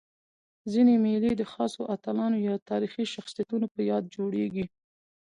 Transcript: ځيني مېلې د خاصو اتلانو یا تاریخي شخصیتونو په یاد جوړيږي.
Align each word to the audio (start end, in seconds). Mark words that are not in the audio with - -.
ځيني 0.71 0.95
مېلې 1.05 1.31
د 1.35 1.43
خاصو 1.51 1.81
اتلانو 1.95 2.37
یا 2.47 2.55
تاریخي 2.69 3.03
شخصیتونو 3.15 3.65
په 3.73 3.81
یاد 3.89 4.03
جوړيږي. 4.15 4.65